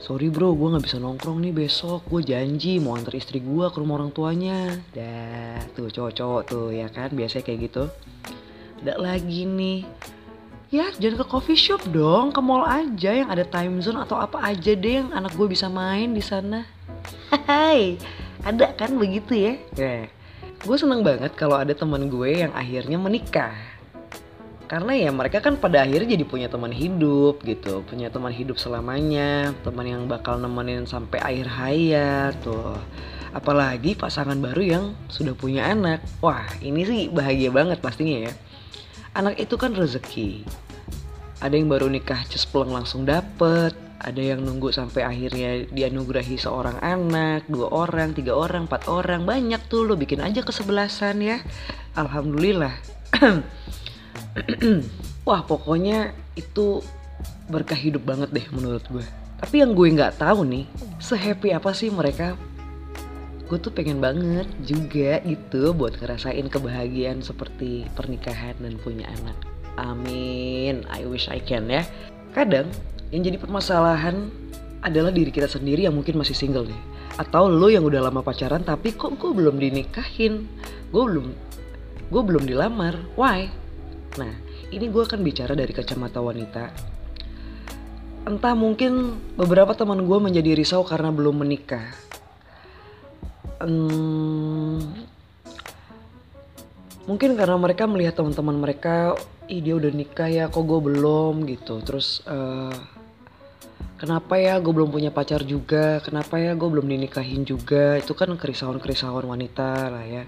Sorry 0.00 0.32
bro 0.32 0.56
gue 0.56 0.72
nggak 0.72 0.88
bisa 0.88 0.96
nongkrong 0.96 1.44
nih 1.44 1.52
besok. 1.52 2.00
Gue 2.08 2.24
janji 2.24 2.80
mau 2.80 2.96
antar 2.96 3.12
istri 3.12 3.36
gue 3.36 3.68
ke 3.68 3.76
rumah 3.76 4.00
orang 4.00 4.08
tuanya. 4.08 4.72
Dah 4.96 5.60
tuh 5.76 5.92
cowok-cowok 5.92 6.42
tuh 6.48 6.72
ya 6.72 6.88
kan? 6.88 7.12
Biasanya 7.12 7.44
kayak 7.44 7.68
gitu. 7.68 7.92
Ada 8.80 8.96
lagi 8.96 9.44
nih. 9.44 9.84
Ya 10.72 10.88
jangan 10.96 11.20
ke 11.20 11.26
coffee 11.28 11.60
shop 11.60 11.92
dong. 11.92 12.32
Ke 12.32 12.40
mall 12.40 12.64
aja 12.64 13.12
yang 13.12 13.28
ada 13.28 13.44
time 13.44 13.84
zone 13.84 14.00
atau 14.00 14.16
apa 14.16 14.40
aja 14.48 14.72
deh 14.72 15.04
yang 15.04 15.12
anak 15.12 15.36
gue 15.36 15.44
bisa 15.44 15.68
main 15.68 16.16
di 16.16 16.24
sana. 16.24 16.64
Hai 17.28 18.00
ada 18.48 18.72
kan 18.72 18.96
begitu 18.96 19.36
ya? 19.36 19.60
Ya 19.76 20.08
gue 20.60 20.76
seneng 20.80 21.04
banget 21.04 21.36
kalau 21.36 21.60
ada 21.60 21.76
teman 21.76 22.08
gue 22.08 22.32
yang 22.32 22.52
akhirnya 22.56 22.96
menikah 22.96 23.52
karena 24.70 24.94
ya 24.94 25.10
mereka 25.10 25.42
kan 25.42 25.58
pada 25.58 25.82
akhirnya 25.82 26.14
jadi 26.14 26.22
punya 26.22 26.46
teman 26.46 26.70
hidup 26.70 27.42
gitu 27.42 27.82
punya 27.90 28.06
teman 28.06 28.30
hidup 28.30 28.54
selamanya 28.54 29.50
teman 29.66 29.82
yang 29.82 30.06
bakal 30.06 30.38
nemenin 30.38 30.86
sampai 30.86 31.18
akhir 31.18 31.50
hayat 31.50 32.38
tuh. 32.38 32.78
Apalagi 33.30 33.94
pasangan 33.94 34.38
baru 34.38 34.62
yang 34.62 34.84
sudah 35.06 35.34
punya 35.34 35.66
anak. 35.66 36.02
Wah 36.22 36.46
ini 36.62 36.82
sih 36.82 37.00
bahagia 37.10 37.50
banget 37.50 37.82
pastinya 37.82 38.30
ya. 38.30 38.32
Anak 39.14 39.42
itu 39.42 39.54
kan 39.58 39.74
rezeki. 39.74 40.46
Ada 41.42 41.54
yang 41.58 41.66
baru 41.70 41.90
nikah 41.90 42.22
cespleng 42.26 42.70
langsung 42.70 43.06
dapet. 43.06 43.74
Ada 44.00 44.34
yang 44.34 44.46
nunggu 44.46 44.70
sampai 44.70 45.02
akhirnya 45.02 45.66
dianugerahi 45.70 46.38
seorang 46.40 46.78
anak, 46.80 47.44
dua 47.50 47.68
orang, 47.70 48.16
tiga 48.16 48.32
orang, 48.32 48.64
empat 48.64 48.88
orang, 48.88 49.28
banyak 49.28 49.60
tuh 49.68 49.84
lo 49.84 49.94
bikin 49.94 50.24
aja 50.24 50.40
kesebelasan 50.40 51.20
ya. 51.20 51.38
Alhamdulillah. 51.94 52.74
Wah 55.28 55.42
pokoknya 55.44 56.14
itu 56.38 56.80
berkah 57.50 57.76
hidup 57.76 58.06
banget 58.06 58.30
deh 58.30 58.46
menurut 58.54 58.84
gue. 58.88 59.04
Tapi 59.40 59.64
yang 59.64 59.72
gue 59.72 59.88
nggak 59.96 60.20
tahu 60.20 60.44
nih, 60.44 60.64
sehappy 61.00 61.56
apa 61.56 61.72
sih 61.72 61.88
mereka? 61.88 62.36
Gue 63.48 63.58
tuh 63.58 63.74
pengen 63.74 63.98
banget 63.98 64.46
juga 64.62 65.18
gitu 65.26 65.74
buat 65.74 65.98
ngerasain 65.98 66.46
kebahagiaan 66.46 67.24
seperti 67.24 67.88
pernikahan 67.98 68.54
dan 68.62 68.78
punya 68.78 69.10
anak. 69.10 69.34
Amin, 69.80 70.86
I 70.92 71.02
wish 71.08 71.26
I 71.26 71.42
can 71.42 71.66
ya. 71.66 71.82
Kadang 72.30 72.70
yang 73.10 73.26
jadi 73.26 73.42
permasalahan 73.42 74.30
adalah 74.86 75.10
diri 75.10 75.34
kita 75.34 75.50
sendiri 75.50 75.88
yang 75.88 75.96
mungkin 75.98 76.20
masih 76.20 76.36
single 76.36 76.68
nih. 76.68 76.80
Atau 77.18 77.50
lo 77.50 77.66
yang 77.66 77.82
udah 77.82 78.06
lama 78.06 78.22
pacaran 78.22 78.62
tapi 78.62 78.94
kok 78.94 79.18
gue 79.18 79.32
belum 79.34 79.58
dinikahin. 79.58 80.46
Gue 80.94 81.04
belum 81.10 81.26
gue 82.12 82.22
belum 82.22 82.44
dilamar. 82.46 82.94
Why? 83.18 83.59
Nah, 84.18 84.32
ini 84.74 84.90
gue 84.90 85.02
akan 85.06 85.22
bicara 85.22 85.54
dari 85.54 85.70
kacamata 85.70 86.18
wanita. 86.18 86.64
Entah 88.26 88.54
mungkin 88.58 89.22
beberapa 89.38 89.70
teman 89.78 90.02
gue 90.02 90.18
menjadi 90.18 90.58
risau 90.58 90.82
karena 90.82 91.14
belum 91.14 91.46
menikah. 91.46 91.94
Hmm, 93.60 94.80
mungkin 97.04 97.36
karena 97.36 97.56
mereka 97.60 97.84
melihat 97.84 98.18
teman-teman 98.18 98.56
mereka, 98.56 99.14
ih 99.46 99.60
dia 99.60 99.76
udah 99.76 99.92
nikah 99.92 100.28
ya, 100.32 100.44
kok 100.50 100.64
gue 100.64 100.80
belum 100.80 101.44
gitu. 101.46 101.78
Terus 101.84 102.24
uh, 102.26 102.72
kenapa 104.00 104.40
ya 104.40 104.58
gue 104.58 104.72
belum 104.72 104.90
punya 104.90 105.12
pacar 105.12 105.44
juga, 105.44 106.00
kenapa 106.00 106.40
ya 106.40 106.56
gue 106.58 106.68
belum 106.68 106.88
dinikahin 106.88 107.44
juga. 107.46 108.00
Itu 108.00 108.16
kan 108.16 108.32
kerisauan-kerisauan 108.34 109.28
wanita 109.28 109.92
lah 109.92 110.04
ya. 110.04 110.24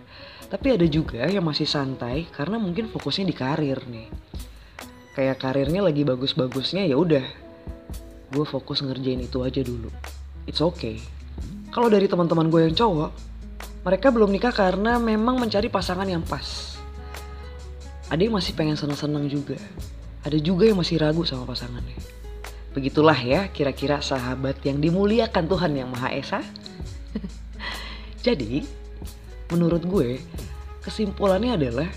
Tapi 0.52 0.76
ada 0.76 0.84
juga 0.84 1.24
yang 1.24 1.48
masih 1.48 1.64
santai 1.64 2.28
karena 2.28 2.60
mungkin 2.60 2.92
fokusnya 2.92 3.24
di 3.24 3.32
karir 3.32 3.80
nih. 3.88 4.12
Kayak 5.16 5.40
karirnya 5.40 5.80
lagi 5.80 6.04
bagus-bagusnya 6.04 6.84
ya 6.84 7.00
udah. 7.00 7.24
Gue 8.28 8.44
fokus 8.44 8.84
ngerjain 8.84 9.24
itu 9.24 9.40
aja 9.40 9.64
dulu. 9.64 9.88
It's 10.44 10.60
okay. 10.60 11.00
Kalau 11.72 11.88
dari 11.88 12.04
teman-teman 12.04 12.52
gue 12.52 12.68
yang 12.68 12.76
cowok, 12.76 13.10
mereka 13.88 14.12
belum 14.12 14.28
nikah 14.28 14.52
karena 14.52 15.00
memang 15.00 15.40
mencari 15.40 15.72
pasangan 15.72 16.04
yang 16.04 16.20
pas. 16.20 16.76
Ada 18.12 18.20
yang 18.28 18.36
masih 18.36 18.52
pengen 18.52 18.76
senang-senang 18.76 19.32
juga. 19.32 19.56
Ada 20.20 20.36
juga 20.36 20.68
yang 20.68 20.76
masih 20.76 21.00
ragu 21.00 21.24
sama 21.24 21.48
pasangannya. 21.48 21.96
Begitulah 22.76 23.16
ya 23.16 23.48
kira-kira 23.48 24.04
sahabat 24.04 24.60
yang 24.68 24.84
dimuliakan 24.84 25.48
Tuhan 25.48 25.72
yang 25.80 25.88
Maha 25.88 26.12
Esa. 26.12 26.44
Jadi, 28.26 28.81
menurut 29.50 29.82
gue 29.82 30.20
kesimpulannya 30.82 31.56
adalah 31.56 31.88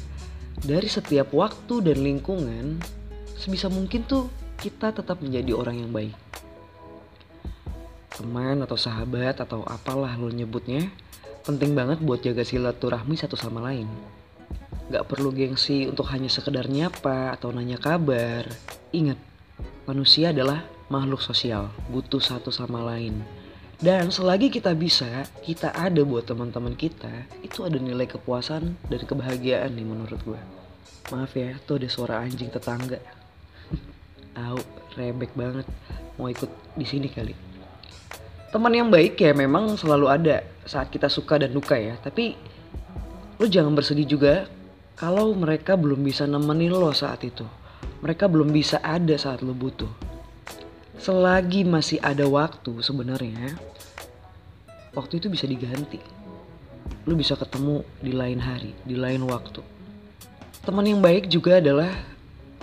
dari 0.61 0.87
setiap 0.87 1.35
waktu 1.35 1.83
dan 1.83 1.99
lingkungan 2.01 2.79
sebisa 3.35 3.67
mungkin 3.67 4.07
tuh 4.07 4.31
kita 4.55 4.95
tetap 4.95 5.19
menjadi 5.19 5.51
orang 5.51 5.83
yang 5.83 5.91
baik. 5.91 6.15
Teman 8.15 8.63
atau 8.63 8.79
sahabat 8.79 9.43
atau 9.43 9.67
apalah 9.67 10.15
lo 10.15 10.31
nyebutnya 10.31 10.87
penting 11.43 11.75
banget 11.75 11.99
buat 11.99 12.23
jaga 12.23 12.41
silaturahmi 12.41 13.19
satu 13.19 13.35
sama 13.35 13.59
lain. 13.61 13.85
Gak 14.89 15.05
perlu 15.11 15.35
gengsi 15.35 15.89
untuk 15.89 16.07
hanya 16.13 16.31
sekedar 16.31 16.71
nyapa 16.71 17.35
atau 17.35 17.51
nanya 17.51 17.75
kabar. 17.75 18.47
Ingat, 18.95 19.19
manusia 19.83 20.31
adalah 20.31 20.63
makhluk 20.87 21.19
sosial, 21.19 21.73
butuh 21.91 22.21
satu 22.21 22.53
sama 22.53 22.79
lain 22.85 23.44
dan 23.83 24.07
selagi 24.07 24.47
kita 24.47 24.71
bisa, 24.71 25.27
kita 25.43 25.75
ada 25.75 25.99
buat 26.07 26.23
teman-teman 26.23 26.79
kita, 26.79 27.27
itu 27.43 27.67
ada 27.67 27.75
nilai 27.75 28.07
kepuasan 28.07 28.71
dan 28.87 29.01
kebahagiaan 29.03 29.75
nih 29.75 29.83
menurut 29.83 30.19
gue. 30.23 30.39
Maaf 31.11 31.35
ya, 31.35 31.59
tuh 31.67 31.83
ada 31.83 31.91
suara 31.91 32.23
anjing 32.23 32.47
tetangga. 32.47 33.03
Au, 34.47 34.55
rebek 34.95 35.35
banget. 35.35 35.67
Mau 36.15 36.31
ikut 36.31 36.47
di 36.79 36.87
sini 36.87 37.11
kali. 37.11 37.35
Teman 38.55 38.71
yang 38.71 38.87
baik 38.87 39.19
ya 39.19 39.35
memang 39.35 39.75
selalu 39.75 40.07
ada 40.07 40.39
saat 40.63 40.87
kita 40.87 41.11
suka 41.11 41.35
dan 41.35 41.51
duka 41.51 41.75
ya. 41.75 41.99
Tapi 41.99 42.31
lo 43.35 43.45
jangan 43.51 43.75
bersedih 43.75 44.07
juga 44.07 44.47
kalau 44.95 45.35
mereka 45.35 45.75
belum 45.75 45.99
bisa 45.99 46.23
nemenin 46.23 46.71
lo 46.71 46.95
saat 46.95 47.27
itu. 47.27 47.43
Mereka 47.99 48.31
belum 48.31 48.55
bisa 48.55 48.79
ada 48.79 49.19
saat 49.19 49.43
lo 49.43 49.51
butuh 49.51 50.04
selagi 50.99 51.67
masih 51.67 51.99
ada 51.99 52.23
waktu 52.27 52.79
sebenarnya 52.79 53.55
waktu 54.95 55.19
itu 55.19 55.27
bisa 55.27 55.45
diganti. 55.45 55.99
Lu 57.05 57.13
bisa 57.13 57.37
ketemu 57.37 57.85
di 58.01 58.15
lain 58.15 58.39
hari 58.41 58.71
di 58.81 58.97
lain 58.97 59.27
waktu. 59.27 59.61
Teman 60.65 60.87
yang 60.87 61.03
baik 61.03 61.29
juga 61.29 61.61
adalah 61.61 61.93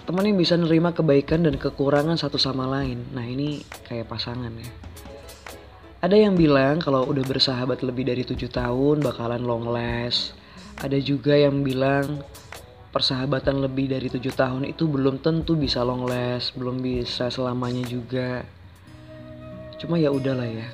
teman 0.02 0.26
yang 0.26 0.34
bisa 0.34 0.58
nerima 0.58 0.90
kebaikan 0.90 1.46
dan 1.46 1.54
kekurangan 1.54 2.18
satu 2.18 2.40
sama 2.40 2.66
lain. 2.66 3.06
Nah 3.14 3.22
ini 3.22 3.62
kayak 3.86 4.10
pasangan 4.10 4.50
ya. 4.50 4.70
Ada 6.02 6.18
yang 6.18 6.34
bilang 6.34 6.82
kalau 6.82 7.06
udah 7.06 7.22
bersahabat 7.22 7.86
lebih 7.86 8.10
dari 8.10 8.26
tujuh 8.26 8.50
tahun 8.50 9.06
bakalan 9.06 9.38
long 9.38 9.70
last. 9.70 10.34
Ada 10.82 10.98
juga 10.98 11.38
yang 11.38 11.62
bilang 11.62 12.26
persahabatan 12.92 13.64
lebih 13.64 13.88
dari 13.88 14.12
tujuh 14.12 14.36
tahun 14.36 14.68
itu 14.68 14.84
belum 14.84 15.24
tentu 15.24 15.56
bisa 15.56 15.80
long 15.80 16.04
last, 16.04 16.52
belum 16.52 16.84
bisa 16.84 17.32
selamanya 17.32 17.88
juga. 17.88 18.44
Cuma 19.80 19.96
ya 19.96 20.12
udahlah 20.12 20.44
ya. 20.44 20.68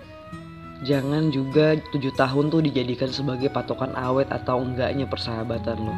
Jangan 0.82 1.30
juga 1.30 1.78
tujuh 1.94 2.10
tahun 2.18 2.50
tuh 2.50 2.62
dijadikan 2.66 3.10
sebagai 3.14 3.50
patokan 3.54 3.94
awet 3.94 4.26
atau 4.34 4.58
enggaknya 4.62 5.06
persahabatan 5.06 5.78
lo. 5.78 5.94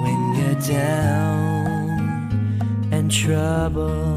When 0.00 0.20
you're 0.34 0.60
down 0.64 2.28
and 2.88 3.12
trouble 3.12 4.16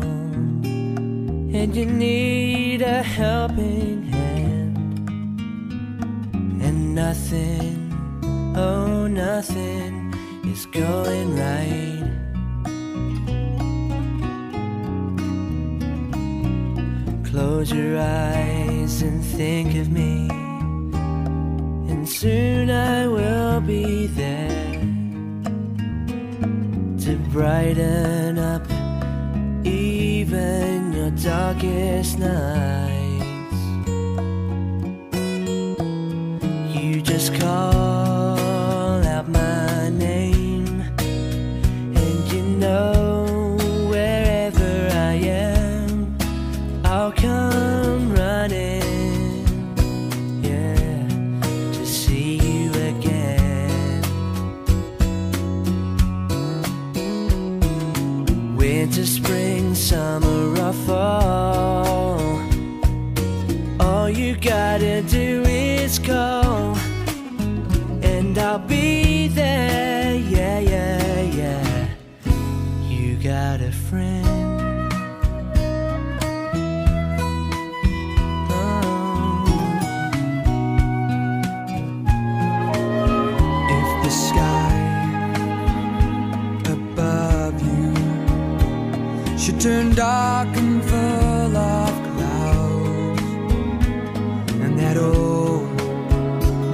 and 1.52 1.76
you 1.76 1.86
need 1.88 2.82
a 2.82 3.04
helping 3.04 4.08
hand 4.12 4.76
and 6.64 6.96
nothing, 6.96 7.92
oh 8.56 9.08
nothing 9.08 9.95
is 10.48 10.66
going 10.68 11.36
right. 11.36 12.12
Close 17.24 17.72
your 17.72 18.00
eyes 18.00 19.02
and 19.02 19.24
think 19.24 19.76
of 19.76 19.92
me. 19.92 20.30
And 21.92 22.08
soon 22.08 22.70
I 22.70 23.08
will 23.08 23.62
be 23.62 24.08
there 24.08 24.74
to 27.00 27.18
brighten 27.32 28.40
up 28.40 28.66
even 29.66 30.94
your 30.94 31.12
darkest 31.12 32.20
nights. 32.20 33.62
You 36.76 37.02
just 37.02 37.34
call 37.36 37.75
should 89.66 89.72
turn 89.72 89.96
dark 89.96 90.56
and 90.58 90.84
full 90.84 91.58
of 91.58 91.94
clouds, 92.18 93.22
and 94.62 94.78
that 94.78 94.96
old 94.96 95.66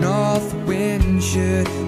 north 0.01 0.54
wind 0.67 1.23
should 1.23 1.81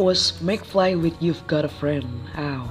Was 0.00 0.40
Make 0.40 0.64
Fly 0.64 0.96
with 0.96 1.12
You've 1.20 1.44
Got 1.44 1.68
a 1.68 1.72
Friend. 1.76 2.08
Aw, 2.32 2.64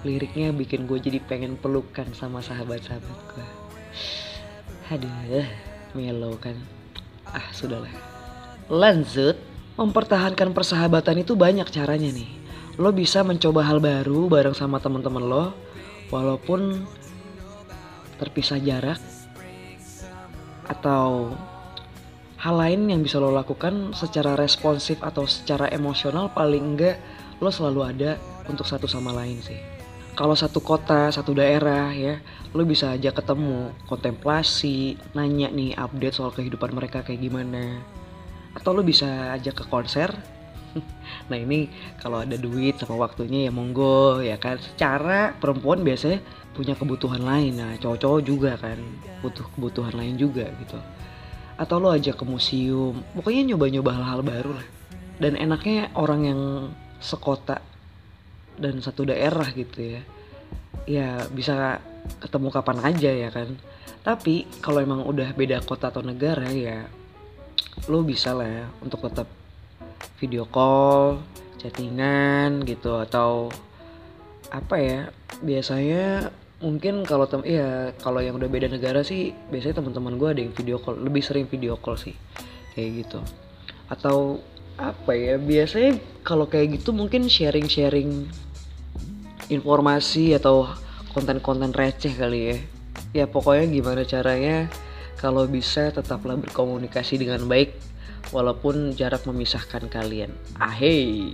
liriknya 0.00 0.48
bikin 0.48 0.88
gue 0.88 0.96
jadi 0.96 1.20
pengen 1.20 1.60
pelukan 1.60 2.08
sama 2.16 2.40
sahabat-sahabat 2.40 3.18
gue. 3.36 3.48
Aduh, 4.88 5.44
melo 5.92 6.40
kan. 6.40 6.56
Ah, 7.28 7.52
sudahlah. 7.52 7.92
Lanjut, 8.72 9.36
mempertahankan 9.76 10.56
persahabatan 10.56 11.20
itu 11.20 11.36
banyak 11.36 11.68
caranya 11.68 12.08
nih. 12.16 12.32
Lo 12.80 12.96
bisa 12.96 13.20
mencoba 13.20 13.60
hal 13.60 13.76
baru 13.76 14.32
bareng 14.32 14.56
sama 14.56 14.80
teman-teman 14.80 15.20
lo, 15.20 15.52
walaupun 16.08 16.88
terpisah 18.16 18.56
jarak 18.56 18.96
atau 20.64 21.36
hal 22.40 22.56
lain 22.56 22.88
yang 22.88 23.04
bisa 23.04 23.20
lo 23.20 23.28
lakukan 23.28 23.92
secara 23.92 24.32
responsif 24.32 24.96
atau 25.04 25.28
secara 25.28 25.68
emosional 25.68 26.32
paling 26.32 26.72
enggak 26.72 26.96
lo 27.36 27.52
selalu 27.52 27.80
ada 27.84 28.10
untuk 28.48 28.64
satu 28.64 28.88
sama 28.88 29.12
lain 29.12 29.44
sih. 29.44 29.60
Kalau 30.16 30.32
satu 30.36 30.60
kota, 30.60 31.08
satu 31.12 31.36
daerah 31.36 31.92
ya, 31.92 32.20
lo 32.52 32.64
bisa 32.64 32.92
aja 32.92 33.12
ketemu, 33.12 33.72
kontemplasi, 33.88 34.96
nanya 35.16 35.48
nih 35.48 35.76
update 35.76 36.16
soal 36.16 36.32
kehidupan 36.32 36.76
mereka 36.76 37.00
kayak 37.04 37.24
gimana. 37.24 37.80
Atau 38.52 38.76
lo 38.76 38.84
bisa 38.84 39.32
aja 39.32 39.52
ke 39.52 39.64
konser. 39.68 40.12
nah 41.30 41.38
ini 41.40 41.72
kalau 42.00 42.24
ada 42.24 42.36
duit 42.36 42.76
sama 42.76 43.00
waktunya 43.00 43.48
ya 43.48 43.52
monggo 43.52 44.20
ya 44.20 44.36
kan. 44.36 44.60
Secara 44.60 45.36
perempuan 45.40 45.80
biasanya 45.80 46.20
punya 46.52 46.76
kebutuhan 46.76 47.24
lain, 47.24 47.56
nah 47.56 47.72
cowok-cowok 47.80 48.20
juga 48.20 48.52
kan 48.60 48.76
butuh 49.24 49.46
kebutuhan 49.56 49.94
lain 49.96 50.20
juga 50.20 50.48
gitu 50.60 50.76
atau 51.60 51.76
lo 51.76 51.92
aja 51.92 52.16
ke 52.16 52.24
museum. 52.24 53.04
Pokoknya 53.12 53.52
nyoba-nyoba 53.52 53.92
hal-hal 53.92 54.20
baru 54.24 54.50
lah. 54.56 54.68
Dan 55.20 55.36
enaknya 55.36 55.92
orang 55.92 56.20
yang 56.24 56.40
sekota 57.04 57.60
dan 58.56 58.80
satu 58.80 59.04
daerah 59.04 59.44
gitu 59.52 60.00
ya. 60.00 60.00
Ya 60.88 61.08
bisa 61.28 61.84
ketemu 62.24 62.48
kapan 62.48 62.80
aja 62.80 63.12
ya 63.12 63.28
kan. 63.28 63.60
Tapi 64.00 64.48
kalau 64.64 64.80
emang 64.80 65.04
udah 65.04 65.36
beda 65.36 65.60
kota 65.60 65.92
atau 65.92 66.00
negara 66.00 66.48
ya 66.48 66.88
lo 67.92 68.00
bisa 68.00 68.32
lah 68.32 68.48
ya 68.48 68.66
untuk 68.80 69.04
tetap 69.12 69.28
video 70.16 70.48
call 70.48 71.20
chattingan 71.60 72.64
gitu. 72.64 72.96
Atau 72.96 73.52
apa 74.48 74.80
ya 74.80 75.12
biasanya 75.44 76.32
mungkin 76.60 77.08
kalau 77.08 77.24
tem 77.24 77.40
iya 77.48 77.96
kalau 77.96 78.20
yang 78.20 78.36
udah 78.36 78.48
beda 78.48 78.68
negara 78.68 79.00
sih 79.00 79.32
biasanya 79.48 79.80
teman-teman 79.80 80.20
gue 80.20 80.28
ada 80.28 80.40
yang 80.44 80.52
video 80.52 80.76
call 80.76 81.00
lebih 81.00 81.24
sering 81.24 81.48
video 81.48 81.80
call 81.80 81.96
sih 81.96 82.12
kayak 82.76 83.04
gitu. 83.04 83.20
Atau 83.88 84.44
apa 84.76 85.12
ya 85.16 85.40
biasanya 85.40 85.96
kalau 86.20 86.46
kayak 86.46 86.80
gitu 86.80 86.92
mungkin 86.92 87.26
sharing-sharing 87.28 88.28
informasi 89.48 90.36
atau 90.36 90.68
konten-konten 91.16 91.72
receh 91.72 92.12
kali 92.12 92.40
ya. 92.52 92.56
Ya 93.10 93.24
pokoknya 93.26 93.66
gimana 93.66 94.02
caranya 94.04 94.68
kalau 95.18 95.48
bisa 95.48 95.90
tetaplah 95.90 96.36
berkomunikasi 96.36 97.18
dengan 97.18 97.48
baik 97.48 97.74
walaupun 98.30 98.92
jarak 98.94 99.24
memisahkan 99.24 99.88
kalian. 99.88 100.30
Ahey 100.60 101.32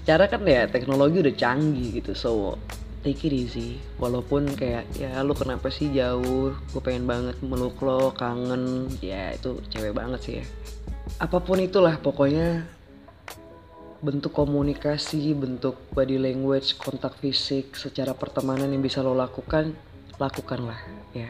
secara 0.00 0.32
kan 0.32 0.40
ya 0.48 0.64
teknologi 0.64 1.20
udah 1.20 1.34
canggih 1.36 2.00
gitu 2.00 2.16
so 2.16 2.56
take 3.00 3.24
it 3.28 3.32
easy 3.32 3.80
walaupun 3.96 4.44
kayak 4.52 4.84
ya 4.96 5.20
lu 5.24 5.32
kenapa 5.32 5.72
sih 5.72 5.88
jauh? 5.92 6.52
Gue 6.72 6.82
pengen 6.84 7.08
banget 7.08 7.36
meluk 7.40 7.80
lo 7.80 8.12
kangen. 8.12 8.92
Ya 9.00 9.32
itu 9.32 9.60
cewek 9.72 9.96
banget 9.96 10.20
sih 10.20 10.34
ya. 10.40 10.46
Apa 11.20 11.40
pun 11.40 11.60
itulah 11.60 11.96
pokoknya 12.00 12.64
bentuk 14.00 14.32
komunikasi 14.32 15.36
bentuk 15.36 15.76
body 15.92 16.16
language 16.16 16.80
kontak 16.80 17.20
fisik 17.20 17.76
secara 17.76 18.16
pertemanan 18.16 18.72
yang 18.72 18.80
bisa 18.80 19.04
lo 19.04 19.12
lakukan 19.12 19.76
lakukanlah 20.16 20.80
ya. 21.16 21.28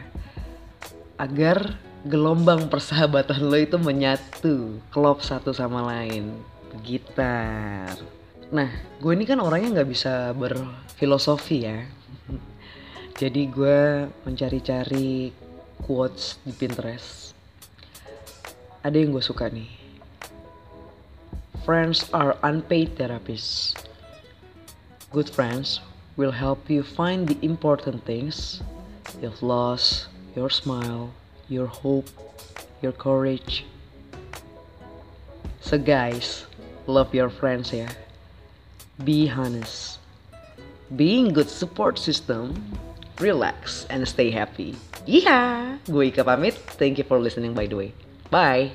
Agar 1.18 1.78
gelombang 2.02 2.66
persahabatan 2.72 3.46
lo 3.46 3.58
itu 3.58 3.76
menyatu, 3.76 4.80
klop 4.90 5.22
satu 5.22 5.54
sama 5.54 5.84
lain. 5.86 6.32
Gitar. 6.82 7.98
Nah, 8.50 8.70
gue 8.98 9.12
ini 9.14 9.22
kan 9.28 9.38
orangnya 9.38 9.78
nggak 9.78 9.90
bisa 9.90 10.34
berfilosofi 11.00 11.64
ya. 11.64 11.80
Jadi 13.16 13.48
gue 13.48 14.04
mencari-cari 14.28 15.32
quotes 15.80 16.36
di 16.44 16.52
Pinterest. 16.52 17.32
Ada 18.84 19.00
yang 19.00 19.16
gue 19.16 19.24
suka 19.24 19.48
nih. 19.48 19.80
Friends 21.64 22.04
are 22.12 22.36
unpaid 22.44 23.00
therapists. 23.00 23.72
Good 25.08 25.32
friends 25.32 25.80
will 26.20 26.36
help 26.36 26.68
you 26.68 26.84
find 26.84 27.24
the 27.24 27.40
important 27.40 28.04
things 28.04 28.60
you've 29.24 29.40
lost, 29.40 30.12
your 30.36 30.52
smile, 30.52 31.16
your 31.48 31.68
hope, 31.68 32.12
your 32.84 32.92
courage. 32.92 33.64
So 35.64 35.80
guys, 35.80 36.44
love 36.84 37.16
your 37.16 37.32
friends 37.32 37.72
ya. 37.72 37.88
Be 39.00 39.32
honest. 39.32 39.99
Being 40.96 41.32
good 41.32 41.48
support 41.48 41.98
system, 41.98 42.54
relax 43.20 43.86
and 43.90 44.02
stay 44.06 44.30
happy. 44.30 44.74
Yeah, 45.06 45.78
gue 45.86 46.10
Ika 46.10 46.26
pamit. 46.26 46.58
Thank 46.74 46.98
you 46.98 47.06
for 47.06 47.22
listening 47.22 47.54
by 47.54 47.70
the 47.70 47.76
way. 47.78 47.90
Bye. 48.30 48.74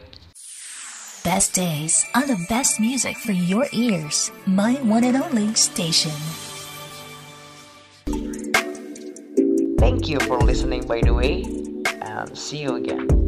Best 1.26 1.58
days 1.58 2.06
are 2.14 2.24
the 2.24 2.40
best 2.48 2.80
music 2.80 3.18
for 3.18 3.34
your 3.34 3.68
ears. 3.74 4.32
My 4.46 4.80
one 4.86 5.04
and 5.04 5.18
only 5.18 5.52
station. 5.60 6.14
Thank 9.82 10.08
you 10.08 10.20
for 10.24 10.40
listening 10.40 10.88
by 10.88 11.02
the 11.02 11.12
way 11.12 11.44
and 12.00 12.32
see 12.38 12.64
you 12.64 12.78
again. 12.78 13.25